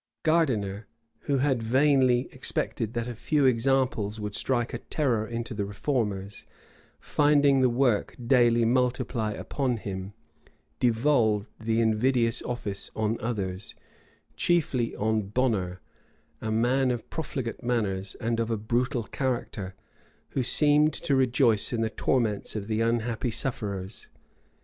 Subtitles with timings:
[0.23, 0.87] Gardiner,
[1.27, 6.43] who had vainly expected that a few examples would strike a terror into the reformers,
[6.99, 10.13] finding the work daily multiply upon him,
[10.79, 13.75] devolved the invidious office on others,
[14.35, 15.81] chiefly on Bonner,
[16.41, 19.75] a man of profligate manners, and of a brutal character,
[20.29, 24.07] who seemed to rejoice in the torments of the unhappy sufferers.